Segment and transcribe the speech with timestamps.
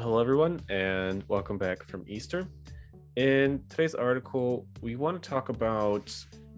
[0.00, 2.46] Hello, everyone, and welcome back from Easter.
[3.16, 6.14] In today's article, we want to talk about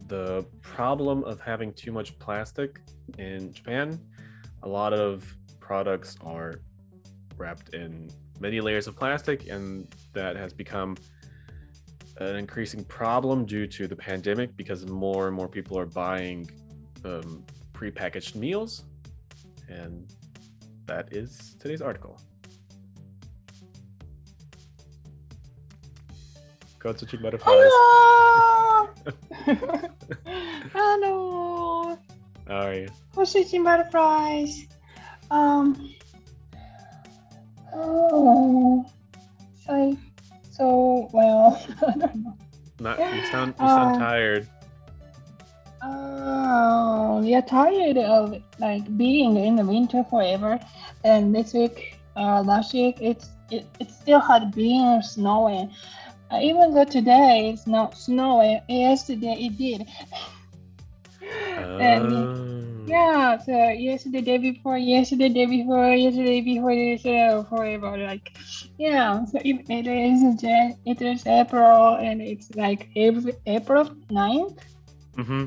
[0.08, 2.80] the problem of having too much plastic
[3.16, 3.98] in Japan.
[4.62, 5.24] A lot of
[5.58, 6.60] products are
[7.38, 10.98] wrapped in many layers of plastic, and that has become
[12.18, 16.46] an increasing problem due to the pandemic because more and more people are buying
[17.06, 18.84] um, prepackaged meals.
[19.66, 20.12] And
[20.84, 22.20] that is today's article.
[26.80, 27.68] Go touching butterflies.
[27.70, 28.88] Hello!
[30.72, 31.98] Hello!
[32.48, 32.88] How are you?
[33.62, 34.66] Butterflies?
[35.30, 35.94] Um.
[37.74, 38.90] Oh.
[39.66, 39.96] So,
[40.50, 41.62] so well.
[41.86, 42.36] I don't know.
[42.80, 44.48] Not you sound you sound Uh, tired.
[45.82, 50.58] Oh, we are tired of like being in the winter forever.
[51.04, 55.70] And this week, uh, last week, it's it, it still had been snowing.
[56.30, 59.86] Uh, even though today it's not snowing, yesterday it did.
[61.80, 62.84] and Oh.
[62.86, 67.98] yeah, so yesterday, day before, yesterday, day before, yesterday before, yesterday forever.
[67.98, 68.36] Like,
[68.78, 70.42] yeah, so if it is
[70.86, 74.58] it is April and it's like April, April 9th,
[75.16, 75.46] hmm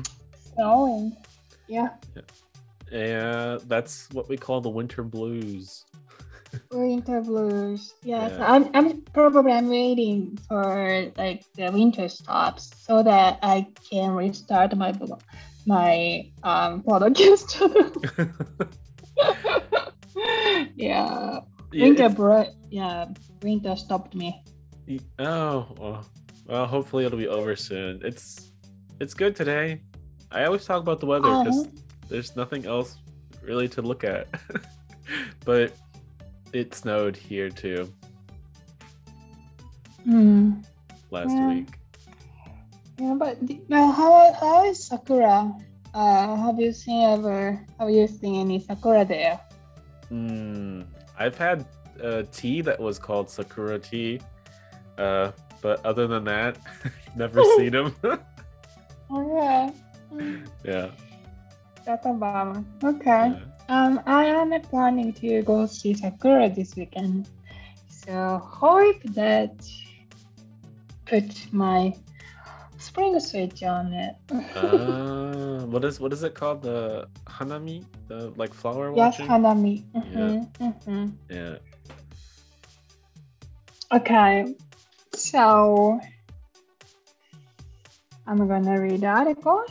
[0.54, 1.16] snowing.
[1.66, 1.88] Yeah.
[2.92, 5.84] Yeah, that's what we call the winter blues.
[6.70, 7.94] Winter blues.
[8.02, 8.52] Yes, Yeah.
[8.52, 8.70] I'm.
[8.74, 14.92] I'm probably I'm waiting for like the winter stops so that I can restart my
[15.66, 17.58] my um podcast.
[20.76, 21.40] yeah,
[21.72, 22.44] Yeah, winter bro.
[22.70, 23.06] Yeah,
[23.42, 24.42] winter stopped me.
[25.18, 26.06] oh, well,
[26.46, 28.00] well, hopefully it'll be over soon.
[28.04, 28.52] It's
[29.00, 29.82] it's good today.
[30.30, 31.70] I always talk about the weather because Uh-huh.
[32.08, 32.96] there's nothing else
[33.42, 34.26] really to look at.
[35.44, 35.72] but
[36.54, 37.92] it snowed here too
[40.04, 40.60] Hmm.
[41.10, 41.48] last Yeah.
[41.48, 41.78] week.
[42.98, 43.38] Yeah, but
[43.68, 45.50] well, how how is Sakura?
[45.94, 47.58] Uh, have you seen ever?
[47.80, 49.40] Have you seen any Sakura there?
[50.12, 50.86] Mm,
[51.18, 51.64] I've had
[52.02, 54.20] uh, tea that was called Sakura tea,
[54.98, 55.32] uh,
[55.62, 56.58] but other than that,
[57.16, 57.94] never seen them.
[59.10, 59.70] Yeah.
[60.12, 60.46] Mm.
[60.64, 60.90] yeah.
[61.86, 62.64] That's a bummer.
[62.82, 63.32] Okay.
[63.34, 63.53] yeah.
[63.68, 67.28] Um, I am planning to go see Sakura this weekend.
[67.88, 69.54] So hope that
[71.06, 71.94] put my
[72.78, 74.16] spring switch on it.
[74.56, 76.62] Uh, what is what is it called?
[76.62, 79.28] The hanami, the like flower yes, watching.
[79.28, 79.84] Hanami.
[79.94, 81.12] Mhm, mhm.
[81.30, 81.56] yeah.
[83.92, 84.54] Okay.
[85.14, 86.00] So
[88.26, 89.64] I'm gonna read the article.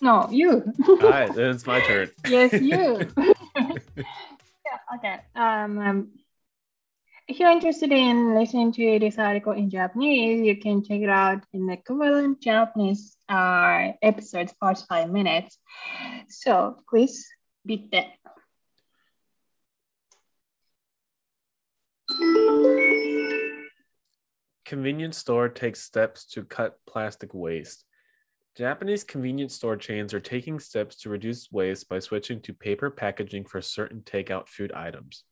[0.00, 0.72] No, you.
[0.88, 2.10] All right, it's my turn.
[2.28, 3.00] yes, you.
[3.56, 5.18] yeah, okay.
[5.34, 6.08] Um, um,
[7.26, 11.44] if you're interested in listening to this article in Japanese, you can check it out
[11.52, 15.58] in the equivalent Japanese uh, episodes, first five minutes.
[16.28, 17.26] So please
[17.66, 18.06] beat that.
[24.64, 27.84] Convenience store takes steps to cut plastic waste.
[28.58, 33.44] Japanese convenience store chains are taking steps to reduce waste by switching to paper packaging
[33.44, 35.22] for certain takeout food items.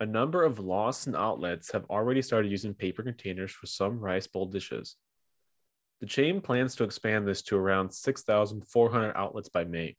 [0.00, 4.46] A number of Lawson outlets have already started using paper containers for some rice bowl
[4.46, 4.96] dishes.
[6.00, 9.96] The chain plans to expand this to around 6,400 outlets by May.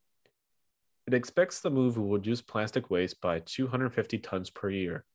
[1.08, 5.06] It expects the move will reduce plastic waste by 250 tons per year.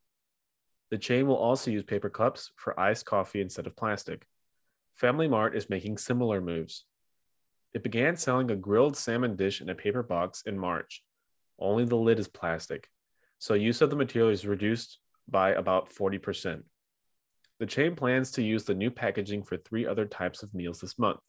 [0.91, 4.27] The chain will also use paper cups for iced coffee instead of plastic.
[4.95, 6.87] Family Mart is making similar moves.
[7.75, 11.03] It began selling a grilled salmon dish in a paper box in March.
[11.59, 12.89] Only the lid is plastic,
[13.41, 14.99] so use of the material is reduced
[15.29, 16.63] by about 40%.
[17.59, 20.99] The chain plans to use the new packaging for three other types of meals this
[20.99, 21.21] month.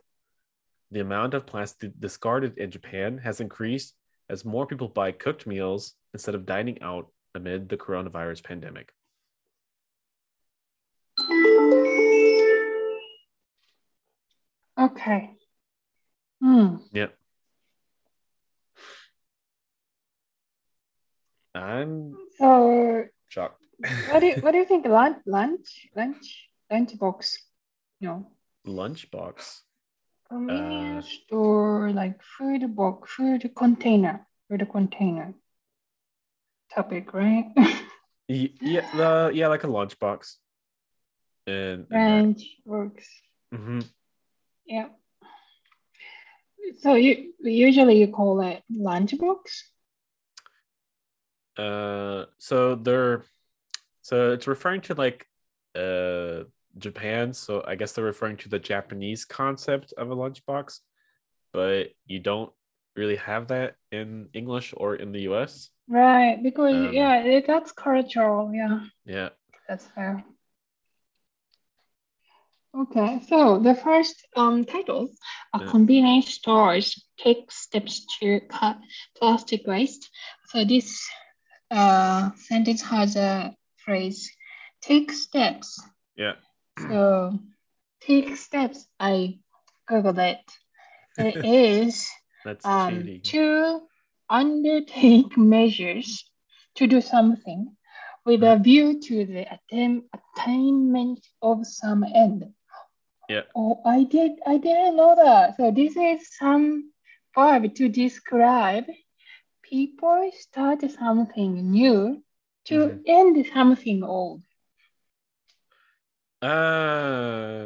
[0.91, 3.95] The amount of plastic discarded in Japan has increased
[4.29, 8.91] as more people buy cooked meals instead of dining out amid the coronavirus pandemic.
[14.77, 15.31] Okay.
[16.41, 16.77] Hmm.
[16.91, 17.17] Yep.
[21.55, 23.61] I'm So shocked.
[24.09, 24.85] what do you, what do you think?
[24.87, 27.37] Lunch lunch lunch lunch box?
[28.01, 28.31] No.
[28.67, 29.61] Lunchbox.
[30.27, 35.33] Convenience store like food box, food container, food container
[36.73, 37.53] topic, right?
[38.27, 40.39] Yeah, yeah, like a lunch box.
[41.47, 43.07] and Lunch box.
[43.53, 43.81] hmm
[44.65, 44.89] Yeah.
[46.79, 49.39] So you usually you call it lunchbox.
[51.57, 53.23] Uh, so they're
[54.01, 55.27] So it's referring to like
[55.75, 56.45] uh
[56.77, 57.33] Japan.
[57.33, 60.79] So I guess they're referring to the Japanese concept of a lunchbox,
[61.53, 62.51] but you don't
[62.95, 65.69] really have that in English or in the US.
[65.87, 68.51] Right, because Um, yeah, it, that's cultural.
[68.53, 69.29] Yeah, Yeah.
[69.67, 70.23] that's fair.
[72.75, 75.09] Okay, so the first um title,
[75.53, 75.71] a Yeah.
[75.71, 78.77] convenience stores take steps to cut
[79.17, 80.09] plastic waste.
[80.49, 81.09] So this
[81.71, 84.29] uh sentence has a phrase,
[84.81, 85.79] take steps.
[86.15, 86.35] Yeah.
[86.77, 87.39] So
[88.01, 88.87] take steps.
[88.99, 89.39] I
[89.89, 90.45] googled it.
[91.17, 92.09] It is
[92.43, 93.21] That's um, cheating.
[93.31, 93.81] to
[94.29, 96.29] undertake measures
[96.75, 97.75] to do something
[98.25, 102.53] with a view to the attain- attainment of some end.
[103.29, 103.41] Yeah.
[103.55, 104.31] Oh, I did.
[104.45, 105.57] I didn't know that.
[105.57, 106.91] So this is some
[107.33, 108.85] verb to describe
[109.63, 112.23] people start something new
[112.65, 113.01] to Mhm.
[113.07, 114.41] end something old.
[116.41, 117.65] Uh,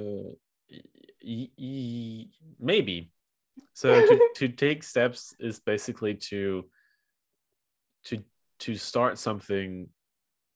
[1.22, 2.26] y- y-
[2.60, 3.12] maybe.
[3.74, 6.70] So to, to take steps is basically to
[8.06, 8.24] to
[8.60, 9.90] to start something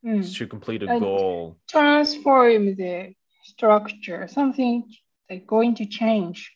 [0.04, 0.22] Hmm.
[0.22, 1.58] to complete a And- goal.
[1.68, 4.28] Transform the structure.
[4.28, 4.86] Something
[5.30, 6.52] like going to change.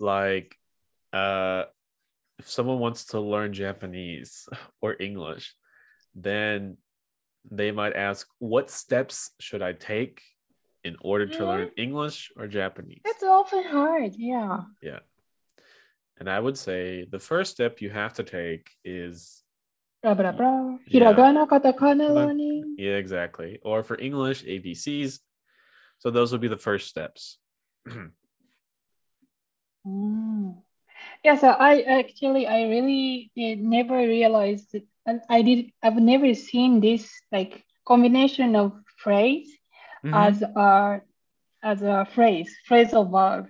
[0.00, 0.56] Like,
[1.12, 1.64] uh,
[2.38, 4.48] if someone wants to learn Japanese
[4.82, 5.54] or English,
[6.14, 6.76] then
[7.50, 10.22] they might ask, "What steps should I take
[10.82, 14.12] in order to learn English or Japanese?" That's often hard.
[14.16, 14.62] Yeah.
[14.82, 15.00] Yeah.
[16.18, 19.42] And I would say the first step you have to take is
[20.02, 20.76] Blah blah blah.
[20.86, 21.12] Yeah.
[21.14, 22.76] Katakana learning.
[22.78, 23.58] yeah, exactly.
[23.62, 25.20] Or for English, ABCs.
[25.98, 27.38] So those would be the first steps.
[29.86, 30.56] Mm.
[31.24, 36.34] Yeah, so I actually I really did never realized it, and I did I've never
[36.34, 39.48] seen this like combination of phrase
[40.04, 40.14] Mhm.
[40.14, 41.00] as a
[41.62, 43.48] as a phrase phrasal verb.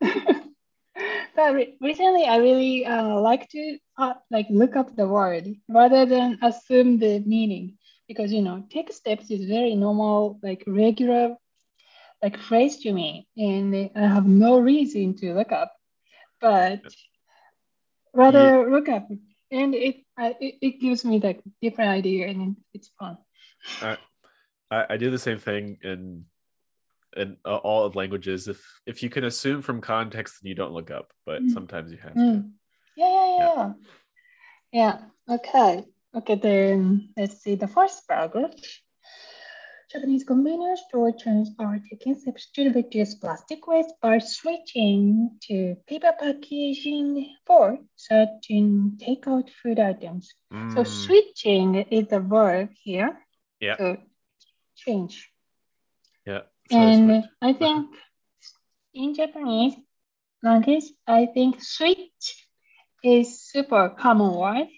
[1.36, 6.06] but re- recently I really uh, like to uh, like look up the word rather
[6.06, 7.76] than assume the meaning
[8.08, 11.36] because you know take steps is very normal like regular
[12.22, 15.72] like phrase to me and I have no reason to look up
[16.40, 16.80] but
[18.14, 19.08] rather look up
[19.50, 23.18] and it, I, it it gives me like different idea and it's fun
[24.70, 26.24] I, I do the same thing in
[27.16, 28.48] in uh, all of languages.
[28.48, 31.12] If if you can assume from context, then you don't look up.
[31.24, 31.52] But Mm.
[31.52, 32.18] sometimes you have to.
[32.18, 32.52] Mm.
[32.96, 33.72] Yeah, yeah, yeah.
[34.72, 34.98] Yeah.
[35.28, 35.84] Okay.
[36.14, 38.54] Okay, then let's see the first paragraph.
[39.96, 46.12] Japanese convenience store chains are taking steps to reduce plastic waste by switching to paper
[46.18, 50.34] packaging for certain takeout food items.
[50.68, 53.18] So Mm, switching is the verb here.
[53.60, 53.76] Yeah.
[53.78, 53.96] So
[54.76, 55.30] change.
[56.26, 56.42] yeah.
[56.68, 57.24] So And.
[57.42, 57.94] I think
[58.94, 59.74] in Japanese
[60.42, 62.46] language, I think switch
[63.02, 64.68] is super common word.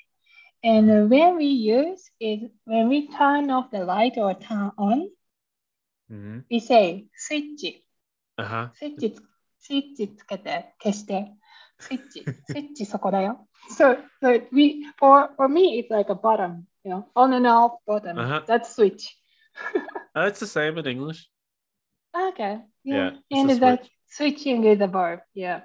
[0.64, 5.10] And when we use it, when we turn off the light or turn on,
[6.10, 6.46] Mhm.
[6.50, 7.82] we say switch.
[8.38, 8.70] Uh-huh.
[8.74, 9.22] スイッチつ、
[9.60, 11.34] スイッチつけて消して。
[11.80, 13.48] スイッチ、スイッチそこだよ。
[13.78, 18.18] So, so we, for, for me, it's like a button, you know, on and off button.
[18.18, 18.44] Uh-huh.
[18.48, 19.16] That's switch.
[20.16, 21.30] Uh, it's the same in English.
[22.16, 22.62] Okay.
[22.84, 23.18] Yeah, Yeah.
[23.30, 23.92] it's and a that switch.
[24.08, 25.22] switching is a verb.
[25.34, 25.62] Yeah.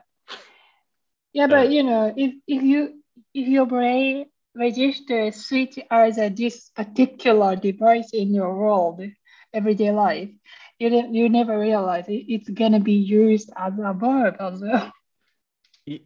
[1.33, 3.03] Yeah, but you know, if if you
[3.35, 9.02] if your brain registers switch as a this particular device in your world,
[9.54, 10.30] everyday life,
[10.80, 14.92] you you never realize it, it's gonna be used as a verb as well.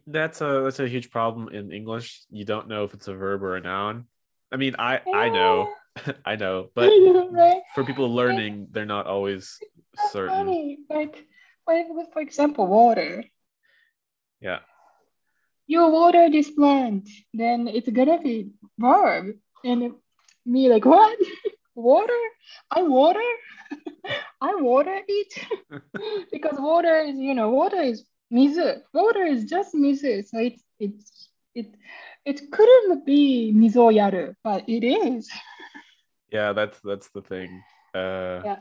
[0.08, 2.22] That's a that's a huge problem in English.
[2.30, 4.06] You don't know if it's a verb or a noun.
[4.50, 5.70] I mean, I I know,
[6.24, 6.92] I know, but
[7.30, 7.62] right?
[7.76, 9.56] for people learning, they're not always
[10.10, 10.34] certain.
[10.34, 10.78] funny.
[10.90, 11.24] Like,
[11.66, 13.24] like, for example, water.
[14.40, 14.60] Yeah.
[15.68, 19.36] You water this plant, then it's gonna be verb.
[19.62, 19.92] And
[20.46, 21.18] me like, what?
[21.74, 22.18] water?
[22.70, 23.28] I water?
[24.40, 25.32] I water it?
[26.32, 28.80] because water is, you know, water is mizu.
[28.94, 30.24] Water is just mizu.
[30.26, 31.66] So it's it's it
[32.24, 35.28] it couldn't be mizu yaru, but it is.
[36.32, 37.62] Yeah, that's that's the thing.
[37.94, 38.60] Uh, Yeah.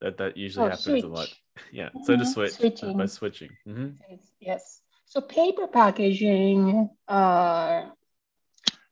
[0.00, 1.28] that that usually Oh, happens a lot.
[1.28, 1.72] switch.
[1.72, 1.88] Yeah.
[2.04, 2.96] So to Mhm, switch uh, switching.
[2.98, 3.50] by switching.
[3.64, 4.82] hmm Yes, yes.
[5.06, 7.86] So paper packaging, uh,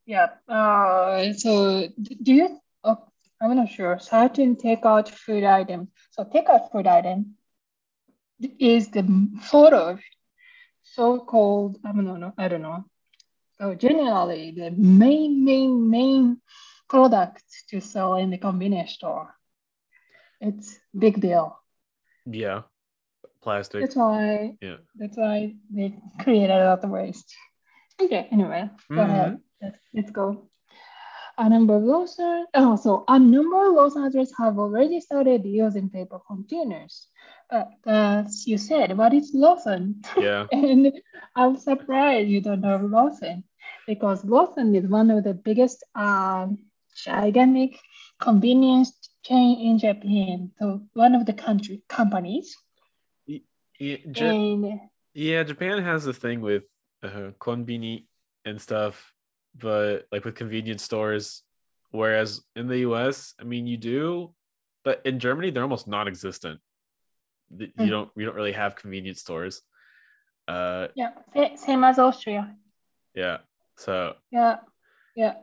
[0.06, 0.26] yeah.
[0.48, 1.88] Uh, so
[2.22, 2.60] do you?
[2.84, 2.98] Oh,
[3.40, 3.98] I'm not sure.
[3.98, 5.88] Certain takeout food item.
[6.12, 7.34] So takeout food item
[8.58, 10.00] is the sort of
[10.82, 11.78] so-called.
[11.84, 12.32] I don't know.
[12.38, 12.84] I don't know.
[13.58, 16.40] So generally, the main, main, main
[16.88, 19.34] product to sell in the convenience store.
[20.40, 21.58] It's big deal.
[22.26, 22.62] Yeah.
[23.44, 23.80] Plastic.
[23.82, 24.56] That's why.
[24.60, 24.78] Yeah.
[24.96, 27.34] That's why they create a lot of waste.
[28.00, 28.26] Okay.
[28.32, 29.08] Anyway, go Mhm.
[29.08, 29.38] ahead.
[29.62, 30.48] Let's, let's go.
[31.36, 32.46] A number of Lawson.
[32.54, 37.08] Oh, so a number of Los Angeles have already started using paper containers.
[37.50, 40.00] But as you said, what is Lawson?
[40.16, 40.46] Yeah.
[40.52, 40.92] And
[41.36, 43.44] I'm surprised you don't know Lawson
[43.86, 46.58] because Lawson is one of the biggest um,
[46.96, 47.78] gigantic
[48.20, 48.92] convenience
[49.24, 50.52] chain in Japan.
[50.58, 52.56] So one of the country companies.
[53.84, 54.80] Yeah, Ja- And
[55.12, 56.64] yeah, Japan has a thing with
[57.02, 58.06] uh, konbini
[58.44, 59.12] and stuff,
[59.54, 61.42] but like with convenience stores.
[61.90, 64.34] Whereas in the US, I mean, you do,
[64.84, 66.60] but in Germany, they're almost non-existent.
[67.56, 67.90] Th- You Mm.
[67.90, 69.62] don't, you don't really have convenience stores.
[70.48, 71.12] Uh, yeah,
[71.56, 72.42] same as Austria.
[73.14, 73.38] yeah.
[73.76, 74.56] So Yeah,
[75.16, 75.34] yeah.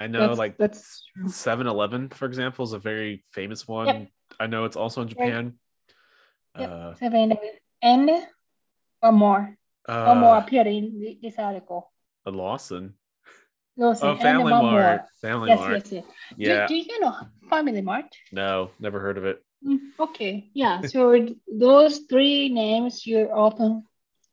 [0.00, 1.24] I know, That's- like that's true.
[1.28, 4.08] 7-Eleven, for example, is a very famous one.
[4.38, 5.58] I know it's also in Japan.
[6.58, 6.70] Yep.
[6.70, 7.36] Uh, Seven
[7.82, 8.10] and
[9.00, 9.56] one more.
[9.86, 11.90] one more uh, appeared in this article.
[12.24, 12.94] a Lawson.
[13.76, 14.62] Lawson Oh, and Family Mart.
[15.02, 15.08] more.
[15.20, 15.72] Family Yes, Mart.
[15.76, 16.04] yes, yes.
[16.36, 16.66] Yeah.
[16.66, 17.14] Do, do you know
[17.50, 18.06] Family Mart?
[18.32, 19.42] No, never heard of it.
[19.66, 20.80] Mm, Okay, yeah.
[20.92, 23.84] So those three names you often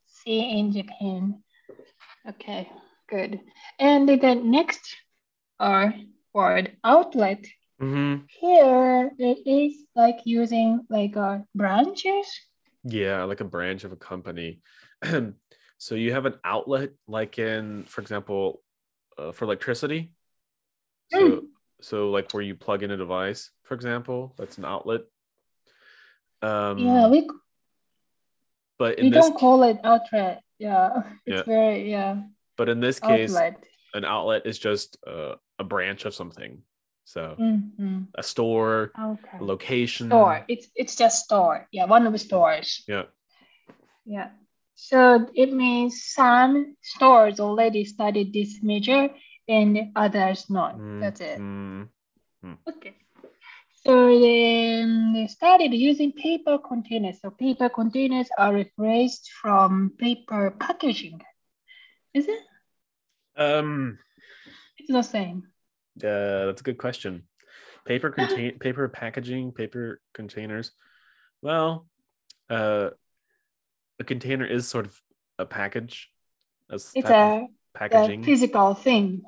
[0.07, 1.43] see in Japan.
[2.27, 2.69] Okay,
[3.09, 3.41] good.
[3.79, 4.95] And the next
[5.59, 5.91] uh,
[6.33, 7.43] word, outlet.
[7.81, 8.25] Mm-hmm.
[8.39, 12.27] Here it is like using like uh, branches.
[12.83, 14.61] Yeah, like a branch of a company.
[15.77, 18.61] so you have an outlet, like in, for example,
[19.17, 20.11] uh, for electricity.
[21.11, 21.41] So, Mm.
[21.81, 25.01] so like where you plug in a device, for example, that's an outlet.
[26.41, 27.29] Um, yeah, we
[28.77, 30.41] but in we don't call it outlet.
[30.59, 31.53] Yeah, it's Yeah.
[31.53, 32.23] very yeah
[32.57, 33.63] but in this case, outlet.
[33.93, 36.61] an outlet is just uh, a branch of something.
[37.05, 38.07] So Mhm.
[38.15, 39.37] a store, Okay.
[39.39, 40.07] a location.
[40.07, 40.45] Store.
[40.47, 41.67] It's it's just store.
[41.71, 42.83] Yeah, one of the stores.
[42.87, 43.05] Yeah.
[44.05, 44.31] Yeah.
[44.75, 49.09] So it means some stores already studied this measure
[49.47, 50.75] and others not.
[50.75, 51.39] Mm, That's it.
[51.39, 51.89] mm.
[52.67, 52.95] Okay.
[53.83, 57.19] So then they started using paper containers.
[57.21, 61.21] So paper containers are replaced from paper packaging.
[62.13, 62.39] Is it?
[63.35, 63.99] Um,
[64.77, 65.52] It's the same.
[65.97, 67.23] Uh, that's a good question.
[67.85, 70.71] Paper contain paper packaging, paper containers.
[71.41, 71.87] Well,
[72.49, 72.91] uh,
[73.99, 74.99] a container is sort of
[75.37, 76.09] a package.
[76.69, 78.23] A It's a, a packaging.
[78.23, 79.23] physical thing.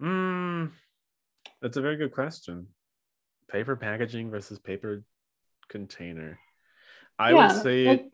[0.00, 0.72] Mm,
[1.60, 2.68] that's a very good question.
[3.50, 5.04] Paper packaging versus paper
[5.68, 6.38] container.
[7.18, 8.10] I Yeah, would say like-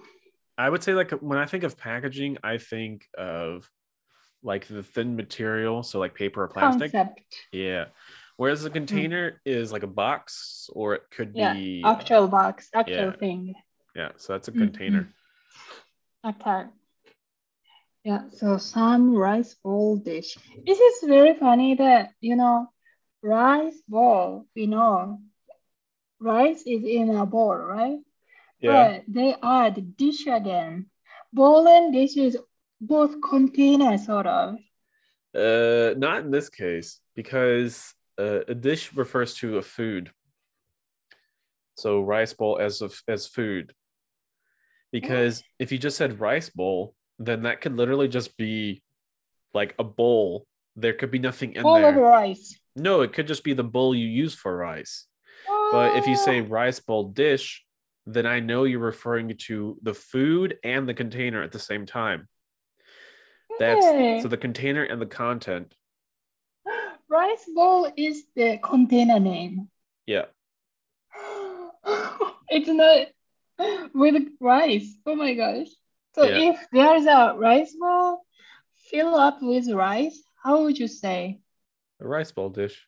[0.58, 3.70] I would say like when I think of packaging, I think of
[4.42, 6.92] like the thin material, so like paper or plastic.
[6.92, 7.20] concept.
[7.52, 7.86] Yeah.
[8.36, 12.68] Whereas a container is like a box or it could Yeah, be uh, Actual box,
[12.72, 13.18] actual yeah.
[13.18, 13.54] thing.
[13.96, 14.58] yeah, so that's a Mhm.
[14.58, 15.08] container.
[16.24, 16.66] Okay.
[18.04, 20.38] Yeah, so some rice bowl dish.
[20.64, 22.70] This is very funny that, you know,
[23.22, 25.20] rice bowl, we know,
[26.20, 27.98] rice is in a bowl, right?
[28.60, 29.02] Yeah.
[29.02, 30.86] But they add dish again.
[31.32, 32.38] Bowl and dish is
[32.80, 34.56] both container, sort of.
[35.34, 40.10] Uh not in this case because uh, a dish refers to a food.
[41.76, 43.72] So rice bowl as of as food.
[44.90, 48.82] Because if you just said rice bowl, then that could literally just be
[49.52, 50.46] like a bowl.
[50.76, 52.02] There could be nothing in Bowl of there.
[52.02, 52.58] rice.
[52.74, 55.06] No, it could just be the bowl you use for rice.
[55.72, 57.64] But if you say Ah, rice bowl dish,
[58.06, 62.28] then I know you're referring to the food and the container at the same time.
[63.58, 64.20] That's okay.
[64.22, 65.74] so the container and the content.
[67.08, 69.68] rice bowl is the container name.
[70.06, 70.26] Yeah.
[72.48, 73.08] it's not
[73.94, 74.96] with rice.
[75.06, 75.68] Oh my gosh.
[76.14, 76.50] So Yeah.
[76.50, 78.24] if there's a rice bowl
[78.90, 81.40] fill up with rice, how would you say?
[82.00, 82.86] A rice bowl dish.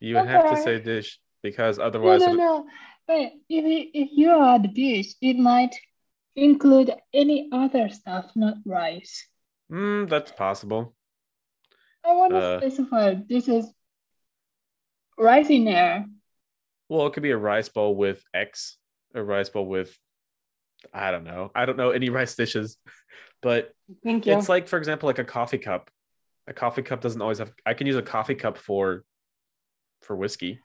[0.00, 2.66] You would have to say dish because otherwise no, it- no.
[3.06, 5.74] But if it, if you add dish, it might
[6.42, 9.26] include any other stuff, not rice.
[9.70, 10.94] Mm, that's possible.
[12.04, 12.58] I want to Uh.
[12.60, 13.66] specify this is
[15.18, 16.06] rice in there.
[16.88, 18.78] Well, it could be a rice bowl with X,
[19.14, 19.96] a rice bowl with
[20.94, 21.50] I don't know.
[21.54, 22.78] I don't know any rice dishes,
[23.42, 23.72] but
[24.04, 24.32] Thank you.
[24.38, 25.90] it's like for example like a coffee cup.
[26.46, 29.04] A coffee cup doesn't always have I can use a coffee cup for
[30.02, 30.60] for whiskey.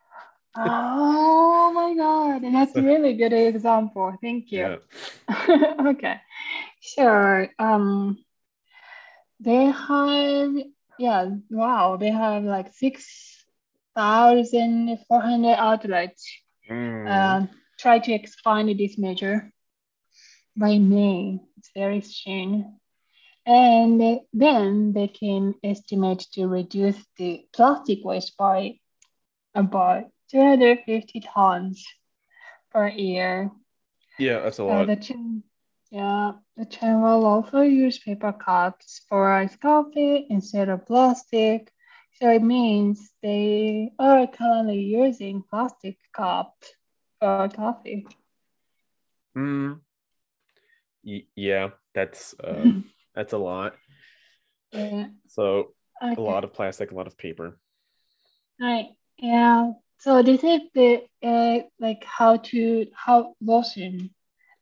[0.55, 4.15] Oh my god, that's a really good example.
[4.21, 4.79] Thank you.
[5.29, 5.75] Yeah.
[5.87, 6.19] okay.
[6.81, 7.47] Sure.
[7.59, 8.17] Um
[9.39, 10.55] they have
[10.99, 16.31] yeah, wow, they have like 6,400 outlets.
[16.69, 17.09] Mm.
[17.09, 19.51] Um, try to expand this measure
[20.55, 21.39] by May.
[21.57, 22.79] It's very soon.
[23.45, 28.79] And then they can estimate to reduce the plastic waste by
[29.53, 31.85] about 250 tons
[32.71, 33.51] per year.
[34.19, 34.87] yeah, that's a Uh, lot.
[34.87, 35.43] the chain,
[35.91, 41.71] yeah, the chain will also use paper cups for iced coffee instead of plastic.
[42.19, 46.73] So it means they are currently using plastic cups
[47.19, 48.07] for coffee.
[49.37, 49.81] Mm.
[51.03, 52.71] Y- yeah, that's uh,
[53.15, 53.75] that's a lot.
[54.71, 55.07] yeah.
[55.27, 56.15] So Okay.
[56.17, 57.59] a lot of plastic, a lot of paper.
[58.59, 58.89] Right.
[59.17, 59.73] Yeah.
[60.03, 64.11] So this is the uh, like how to how Lawson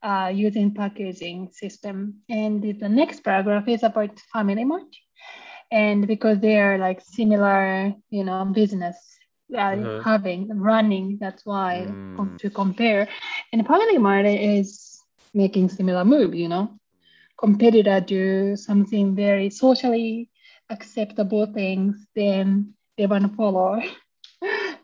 [0.04, 4.94] uh using packaging system, and the, the next paragraph is about Family Mart,
[5.72, 8.98] and because they are like similar, you know, business
[9.58, 10.04] uh, Uh-huh.
[10.04, 11.88] having running, that's why
[12.20, 12.38] Mm.
[12.40, 13.08] to compare,
[13.54, 15.02] and Family Mart is
[15.34, 16.70] making similar move, you know,
[17.40, 20.30] competitor do something very socially
[20.70, 23.82] acceptable things, then they want to follow.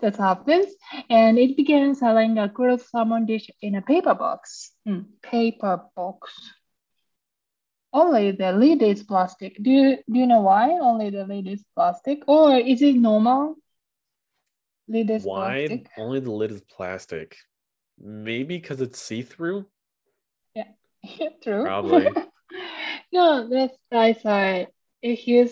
[0.02, 0.74] that happens.
[1.10, 4.72] And it began selling a grilled salmon dish in a paper box.
[4.86, 6.34] Hmm, paper box.
[7.94, 9.58] Only the lid is plastic.
[9.62, 12.20] Do you, do you know why only the lid is plastic?
[12.28, 13.56] Or is it normal?
[14.88, 15.90] Lid is Why plastic.
[15.98, 17.36] only the lid is plastic?
[18.00, 19.66] Maybe because it's see-through.
[20.54, 20.68] Yeah,
[21.04, 21.64] yeah, true.
[21.64, 22.08] Probably.
[23.12, 24.68] no, that's I said.
[25.02, 25.50] If you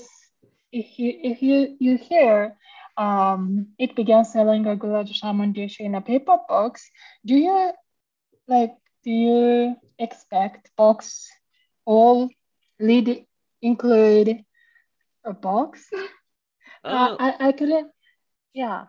[0.72, 2.56] if you if you you hear
[2.98, 6.90] um it began selling a grilled salmon dish in a paper box,
[7.26, 7.72] do you
[8.48, 8.74] like
[9.04, 11.28] do you expect box
[11.86, 12.30] all
[12.80, 13.26] lid
[13.62, 14.44] include
[15.26, 15.90] a box?
[15.94, 16.08] Uh,
[16.84, 17.92] Uh, I, I couldn't
[18.54, 18.86] yeah.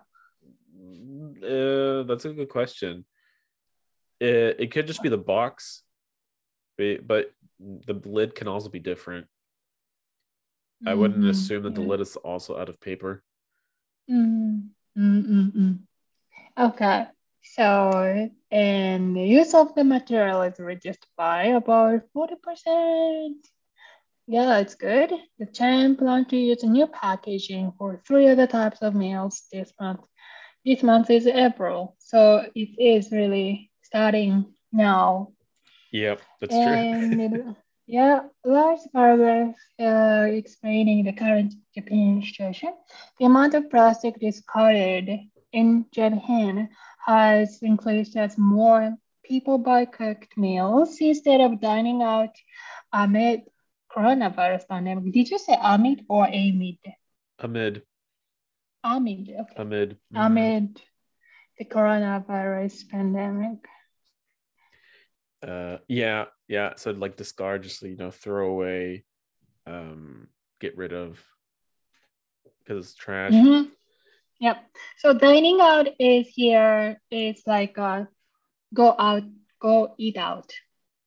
[1.42, 3.04] uh, that's a good question.
[4.20, 5.82] It, it could just be the box,
[6.76, 9.26] but, the lid can also be different.
[10.86, 13.22] I wouldn't Mhm, assume that the lid is also out of paper.
[14.10, 15.78] Mm, mm, mm, mm.
[16.58, 17.06] Okay,
[17.42, 23.46] so and the use of the material is reduced by about 40%.
[24.26, 25.12] Yeah, it's good.
[25.38, 30.00] The chain plan to use new packaging for three other types of meals this month.
[30.64, 35.32] This month is April, so it is really starting now.
[35.92, 36.86] Yep, that's true.
[36.88, 42.72] And it- yeah, last paragraph uh, explaining the current Japan situation.
[43.18, 45.10] The amount of plastic discarded
[45.52, 46.68] in Japan
[47.06, 52.34] has increased as more people buy cooked meals instead of dining out
[52.92, 53.42] amid
[53.94, 55.12] coronavirus pandemic.
[55.12, 56.78] Did you say amid or amid?
[57.38, 57.82] Amid,
[58.84, 59.54] Amid, okay.
[59.56, 59.98] amid.
[60.12, 60.26] mhm.
[60.26, 60.82] Amid
[61.58, 63.58] the coronavirus pandemic.
[65.42, 66.74] Uh, yeah, yeah.
[66.76, 69.04] So like discard, just you know, throw away,
[69.66, 70.28] um,
[70.60, 71.22] get rid of,
[72.58, 73.32] because it's trash.
[73.32, 73.70] Mhm.
[74.40, 74.64] Yep.
[74.98, 78.04] So dining out is here is like uh
[78.74, 79.22] go out,
[79.60, 80.52] go eat out.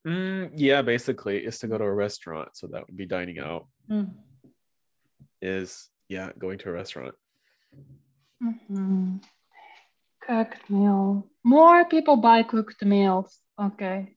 [0.07, 2.55] Mm, yeah, basically, is to go to a restaurant.
[2.55, 3.67] So that would be dining out.
[3.89, 4.13] Mm.
[5.41, 7.15] Is yeah, going to a restaurant.
[8.41, 9.21] Mhm.
[10.21, 11.29] Cooked meal.
[11.43, 13.39] More people buy cooked meals.
[13.59, 14.15] Okay.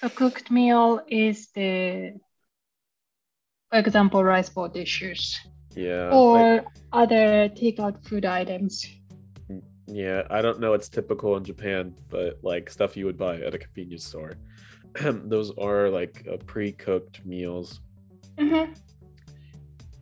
[0.00, 2.12] So cooked meal is the,
[3.70, 5.38] for example, rice bowl dishes
[5.74, 6.10] Yeah.
[6.12, 8.84] or like- other takeout food items.
[9.88, 10.74] yeah, I don't know.
[10.74, 14.32] It's typical in Japan, but like stuff you would buy at a convenience store.
[15.02, 17.80] Those are like uh, pre-cooked meals,
[18.38, 18.72] Mm-hmm.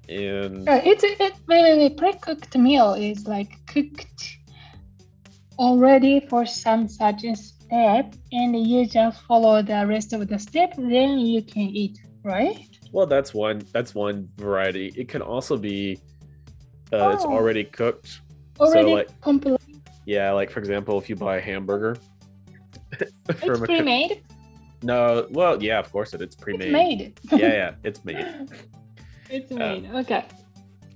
[0.08, 1.96] and Uh, it's it, wait, wait, wait.
[1.96, 4.38] Pre-cooked meal is like cooked
[5.58, 10.74] already for some such a step, and you just follow the rest of the step.
[10.76, 12.68] Then you can eat, right?
[12.92, 13.62] well, that's one.
[13.72, 14.92] That's one variety.
[14.96, 15.98] It can also be
[16.92, 17.32] uh, it's Oh.
[17.32, 18.20] already cooked.
[18.60, 19.60] Already like, complete.
[20.06, 21.96] Yeah, like for example, if you buy a hamburger
[23.28, 24.22] It's from a pre-made.
[24.82, 26.20] no, well, yeah, of course it.
[26.22, 26.72] It's It's pre-made.
[26.72, 27.20] made.
[27.32, 28.24] yeah, yeah, it's made.
[29.30, 29.90] it's Um, made.
[30.02, 30.24] Okay.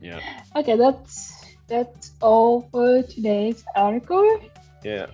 [0.01, 0.21] Yeah,
[0.55, 0.77] Okay.
[0.77, 1.35] That's
[1.67, 4.25] that's all for today's article.
[4.85, 5.07] yeah.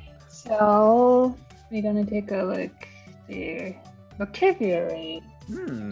[0.46, 1.36] So
[1.70, 2.88] we're gonna take a look
[3.28, 3.74] the
[4.18, 5.22] vocabulary.
[5.46, 5.90] Hmm.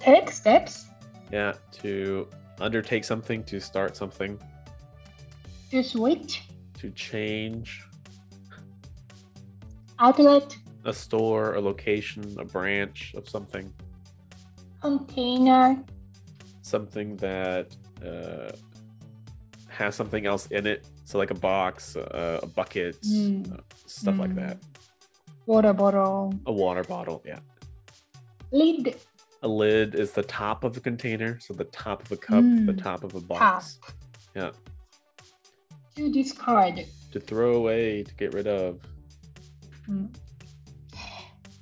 [0.00, 0.86] Take steps.
[1.32, 2.28] Yeah, to
[2.60, 4.38] undertake something, to start something,
[5.70, 6.42] to switch,
[6.78, 7.82] to change.
[9.98, 13.72] Outlet, a store, a location, a branch of something,
[14.80, 15.82] container,
[16.62, 18.52] something that uh,
[19.68, 20.86] has something else in it.
[21.04, 23.52] So like a box, uh, a bucket, Mm.
[23.52, 24.36] uh, stuff like Mm.
[24.36, 24.58] that.
[25.46, 26.32] Water bottle.
[26.46, 27.40] A water bottle, yeah.
[28.50, 28.96] Lid.
[29.42, 32.72] A lid is the top of a container, so the top of a cup, the
[32.72, 32.82] Mm.
[32.82, 33.78] top of a box.
[34.34, 34.52] Yeah.
[35.96, 36.86] To discard.
[37.12, 38.80] To throw away, to get rid of.
[39.88, 40.14] Mm.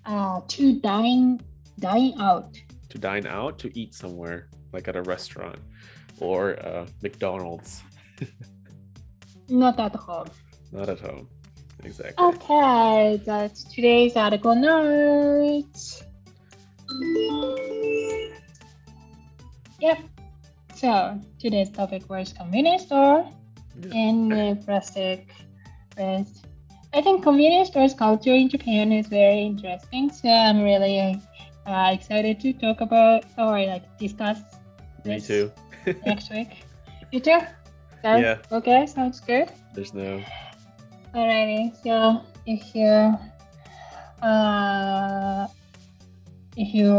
[0.05, 1.41] Uh, to dine.
[1.81, 2.57] Dine out.
[2.91, 5.59] To dine out, to eat somewhere, like at a restaurant
[6.21, 7.83] or uh, McDonald's,
[9.49, 10.31] Not at home.
[10.73, 11.29] not at home.
[11.85, 12.25] Exactly.
[12.27, 16.03] Okay, that's today's article notes.
[19.81, 19.99] Yep.
[20.75, 23.27] So today's topic was convenience store
[23.83, 23.95] Yeah.
[23.95, 25.29] and uh, plastic
[25.99, 26.47] waste.
[26.95, 30.11] I think convenience stores culture in Japan is very interesting.
[30.13, 31.21] So I'm really
[31.67, 34.39] uh, excited to talk about or like discuss
[35.05, 35.51] Me too.
[36.07, 36.65] next week.
[37.11, 37.41] You too?
[38.03, 38.38] So, Yeah.
[38.51, 39.49] Okay, sounds good.
[39.75, 40.21] There's no.
[41.15, 43.15] Alrighty, so if you
[44.27, 45.47] uh
[46.57, 46.93] if you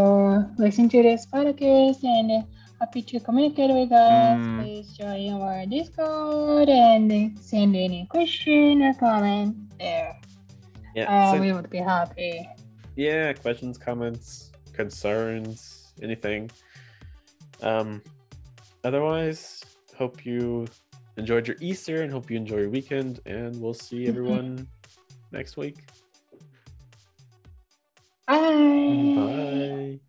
[0.57, 2.45] listen to this podcast and
[2.79, 4.59] happy to communicate with us, Mm.
[4.61, 10.15] please join our Discord and send any question or comment there.
[10.95, 11.09] Yeah.
[11.11, 12.47] Uh, send- we would be happy.
[12.95, 16.45] yeah questions comments concerns anything
[17.65, 18.01] um
[18.83, 19.65] otherwise
[19.97, 20.67] hope you
[21.17, 24.09] enjoyed your easter and hope you enjoy your weekend and we'll see Mhm.
[24.09, 24.67] everyone
[25.31, 25.77] next week
[28.27, 29.13] Bye.
[29.15, 29.99] bye